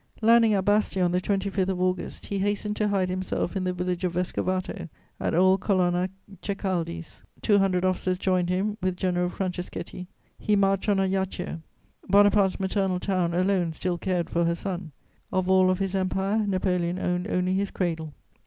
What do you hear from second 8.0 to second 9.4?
joined him with General